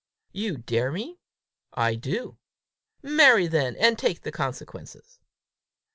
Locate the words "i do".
1.73-2.39